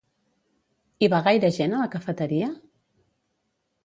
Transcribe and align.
Hi 1.03 1.09
va 1.13 1.19
gaire 1.27 1.51
gent 1.57 1.75
a 1.79 1.81
la 1.81 1.89
cafeteria? 1.97 2.47